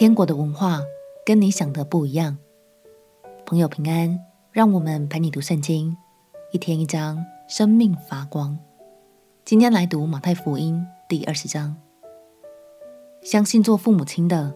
[0.00, 0.80] 天国的文化
[1.26, 2.38] 跟你想的不一样。
[3.44, 4.18] 朋友平安，
[4.50, 5.94] 让我们陪你读圣经，
[6.52, 8.58] 一天一章，生命发光。
[9.44, 11.76] 今天来读马太福音第二十章。
[13.20, 14.54] 相信做父母亲的，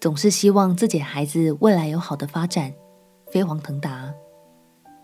[0.00, 2.72] 总是希望自己孩子未来有好的发展，
[3.26, 4.14] 飞黄腾达。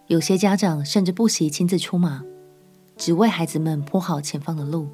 [0.07, 2.25] 有些家长甚至不惜亲自出马，
[2.97, 4.89] 只为孩子们铺好前方的路。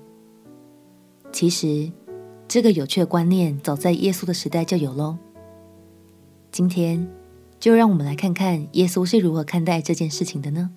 [1.31, 1.93] 其实，
[2.51, 5.17] 这个有趣的观念早在耶稣的时代就有喽。
[6.51, 7.09] 今天，
[7.61, 10.69] 就让我们来看看耶稣是如何看待这件事情的呢？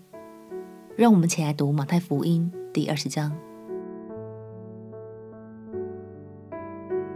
[0.96, 3.36] 让我们一起来读马太福音第二十章。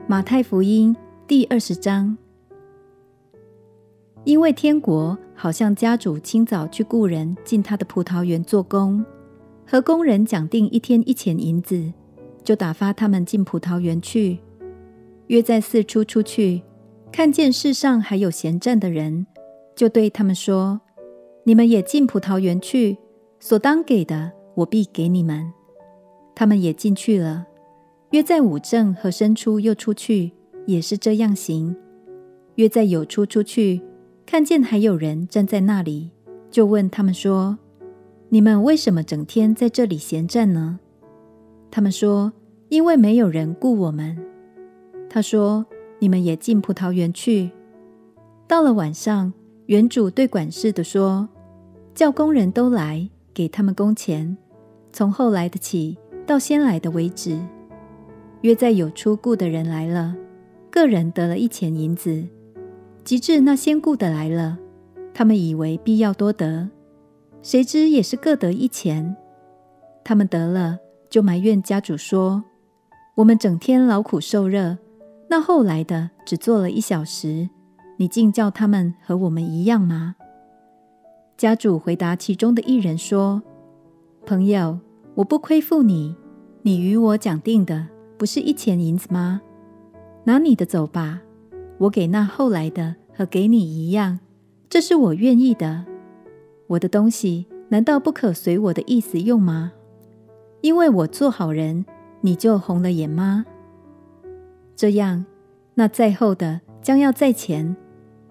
[0.08, 2.18] 马太福音第二十章，
[4.24, 9.06] 因为天国好像家主清早去雇人进他的葡萄园做工，
[9.68, 11.94] 和工人讲定一天一钱银子，
[12.44, 14.40] 就打发他们进葡萄园去。
[15.28, 16.62] 约在四出出去，
[17.12, 19.28] 看见世上还有闲站的人，
[19.76, 20.82] 就对他们说
[21.44, 22.98] ：“你们也进葡萄园去，
[23.40, 25.52] 所当给的，我必给你们。”
[26.34, 27.46] 他们也进去了。
[28.12, 30.32] 约在五正和申初又出去，
[30.66, 31.76] 也是这样行。
[32.56, 33.82] 约在有出出去，
[34.26, 36.12] 看见还有人站在那里，
[36.50, 37.58] 就问他们说
[38.30, 40.80] ：“你们为什么整天在这里闲站呢？”
[41.70, 42.32] 他们说
[42.70, 44.18] ：“因为没有人雇我们。”
[45.18, 45.66] 他说
[45.98, 47.50] ：“你们也进葡萄园去。”
[48.48, 49.34] 到了晚上，
[49.66, 51.28] 园主对管事的说
[51.96, 54.38] ：“叫工人都来，给他们工钱，
[54.94, 57.40] 从后来的起到先来的为止。”
[58.42, 60.16] 约在有初雇的人来了，
[60.70, 62.24] 各人得了一钱银子。
[63.04, 64.60] 及至那先雇的来了，
[65.16, 66.70] 他们以为必要多得，
[67.42, 69.16] 谁知也是各得一钱。
[70.04, 70.78] 他们得了，
[71.10, 72.44] 就埋怨家主说
[73.18, 74.78] ：“我们整天劳苦受热。”
[75.30, 77.50] 那后来的只做了一小时，
[77.98, 80.16] 你竟叫他们和我们一样吗？
[81.36, 83.44] 家主回答其中的一人说
[84.26, 84.80] ：“朋友，
[85.16, 86.16] 我不亏负你，
[86.62, 87.88] 你与我讲定的
[88.18, 89.42] 不是一钱银子吗？
[90.24, 91.22] 拿你的走吧，
[91.78, 94.20] 我给那后来的和给你一样，
[94.70, 95.86] 这是我愿意的。
[96.68, 99.74] 我的东西难道不可随我的意思用吗？
[100.62, 101.86] 因为我做好人，
[102.22, 103.46] 你就红了眼吗？”
[104.78, 105.26] 这样，
[105.74, 107.76] 那在后的将要在前，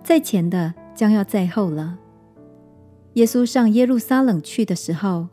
[0.04, 1.98] 在前的将要在后了。
[3.14, 5.26] 耶稣上耶路撒冷去的时候，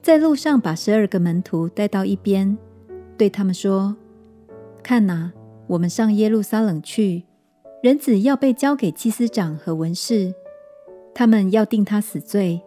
[0.00, 2.56] 在路上把十二个门徒带到一边，
[3.18, 3.96] 对他们说
[4.80, 5.32] ：“看哪，
[5.66, 7.24] 我们上耶路撒冷去，
[7.82, 10.32] 人子要被交给祭司长和文士，
[11.12, 12.62] 他们要定他死罪，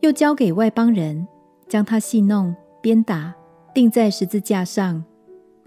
[0.00, 1.28] 又交给外邦人，
[1.68, 3.32] 将他戏弄、鞭打，
[3.72, 5.04] 钉在十字架上。”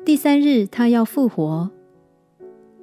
[0.03, 1.69] 第三日，他要复活。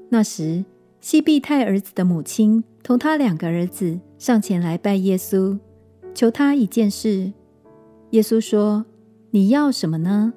[0.08, 0.64] 那时，
[1.00, 5.58] 西庇太儿子的母亲同他两个儿子上前来拜耶稣，
[6.14, 7.32] 求他一件事。
[8.10, 8.86] 耶稣说
[9.32, 10.32] ：“你要什么呢？”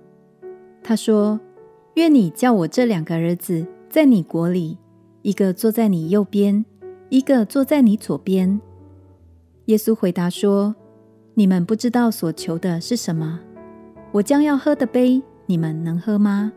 [0.81, 1.39] 他说
[1.93, 4.79] ：“愿你叫我这两个儿子在你国里，
[5.21, 6.65] 一个坐在你右边，
[7.09, 8.59] 一个坐在你左边。”
[9.65, 10.75] 耶稣回答说
[11.35, 13.39] ：“你们不知道所求的是什么。
[14.13, 16.51] 我将要喝的杯，你们能喝吗？”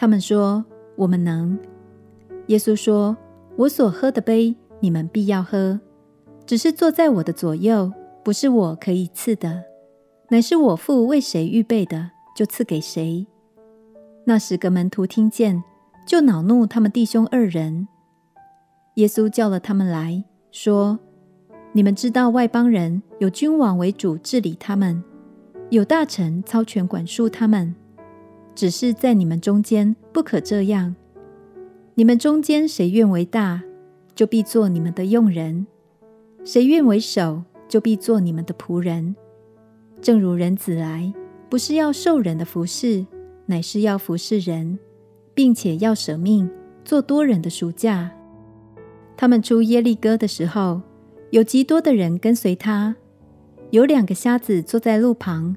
[0.00, 0.64] 他们说
[0.96, 1.58] ：“我们能。”
[2.48, 3.14] 耶稣说
[3.54, 5.78] ：“我所喝的杯，你们必要喝；
[6.46, 7.92] 只是坐在我的左右，
[8.24, 9.62] 不是我可以赐的，
[10.30, 13.26] 乃是我父为谁预备的，就赐给谁。”
[14.24, 15.62] 那十个门徒听见，
[16.06, 17.86] 就恼怒他们弟兄二人。
[18.94, 20.98] 耶稣叫了他们来说
[21.72, 25.04] ：“你们知道外邦人有君王为主治理他们，
[25.68, 27.74] 有大臣操权管束他们。”
[28.60, 30.94] 只是在你们中间不可这样。
[31.94, 33.62] 你们中间谁愿为大，
[34.14, 35.64] 就必做你们的用人；
[36.44, 39.16] 谁愿为首，就必做你们的仆人。
[40.02, 41.10] 正如人子来，
[41.48, 43.06] 不是要受人的服侍，
[43.46, 44.78] 乃是要服侍人，
[45.32, 46.50] 并且要舍命
[46.84, 48.10] 做多人的赎价。
[49.16, 50.82] 他们出耶利哥的时候，
[51.30, 52.94] 有极多的人跟随他。
[53.70, 55.56] 有两个瞎子坐在路旁，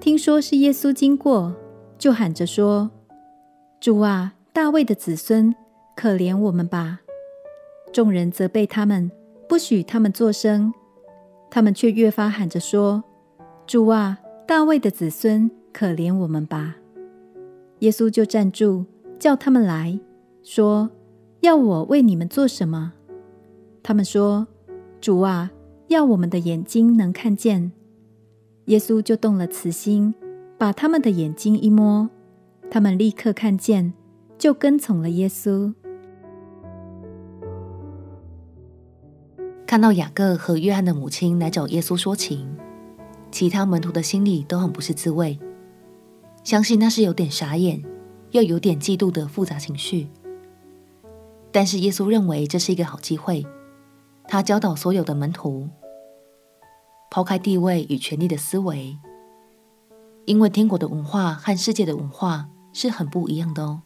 [0.00, 1.54] 听说是耶稣经过。
[1.98, 2.90] 就喊着说
[3.80, 5.54] ：“主啊，大卫的子孙，
[5.96, 7.00] 可怜我们吧！”
[7.92, 9.10] 众人责备他们，
[9.48, 10.72] 不许他们作声。
[11.50, 13.02] 他们却越发喊着说
[13.66, 16.76] ：“主啊，大卫的子孙，可怜我们吧！”
[17.80, 18.84] 耶稣就站住，
[19.18, 19.98] 叫他们来
[20.42, 20.90] 说
[21.40, 22.92] ：“要我为你们做什么？”
[23.82, 24.46] 他们说
[25.00, 25.50] ：“主啊，
[25.88, 27.72] 要我们的眼睛能看见。”
[28.66, 30.14] 耶稣就动了慈心。
[30.58, 32.10] 把他们的眼睛一摸，
[32.68, 33.94] 他们立刻看见，
[34.36, 35.72] 就跟从了耶稣。
[39.64, 42.58] 看到雅各和约翰的母亲来找耶稣说情，
[43.30, 45.38] 其他门徒的心里都很不是滋味，
[46.42, 47.80] 相信那是有点傻眼，
[48.32, 50.08] 又有点嫉妒的复杂情绪。
[51.52, 53.46] 但是耶稣认为这是一个好机会，
[54.26, 55.68] 他教导所有的门徒，
[57.12, 58.98] 抛开地位与权力的思维，
[60.28, 63.80] 因为天国的文化和世界的文化是很不一样的哦。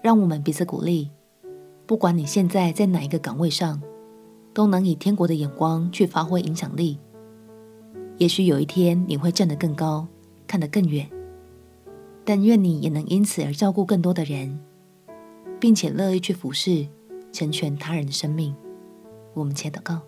[0.00, 1.10] 让我们彼此鼓励，
[1.84, 3.82] 不管你现在在哪一个岗位上，
[4.54, 7.00] 都能以天国的眼光去发挥影响力。
[8.18, 10.06] 也许有一天你会站得更高，
[10.46, 11.10] 看得更远，
[12.24, 14.60] 但愿你也能因此而照顾更多的人，
[15.58, 16.86] 并且乐意去服侍、
[17.32, 18.54] 成全他人的生命。
[19.34, 20.02] 我们且祷告。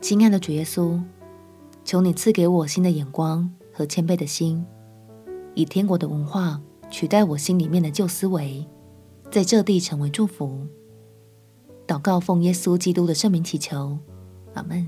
[0.00, 1.02] 亲爱的主耶稣，
[1.88, 4.62] 求你赐给我新的眼光和谦卑的心，
[5.54, 8.62] 以天国的文化取代我心里面的旧思维，
[9.30, 10.66] 在这地成为祝福。
[11.86, 13.96] 祷告奉耶稣基督的圣名祈求，
[14.52, 14.86] 阿门。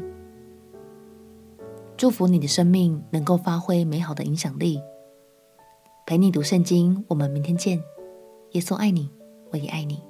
[1.96, 4.78] 祝福你的生命能够发挥美好的影响力。
[6.04, 7.82] 陪你读圣经，我们明天见。
[8.50, 9.08] 耶稣爱你，
[9.52, 10.09] 我也爱你。